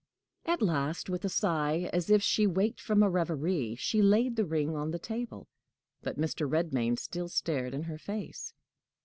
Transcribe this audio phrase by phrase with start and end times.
[0.45, 4.45] At last, with a sigh, as if she waked from a reverie, she laid the
[4.47, 5.47] ring on the table.
[6.01, 6.49] But Mr.
[6.49, 8.51] Redmain still stared in her face.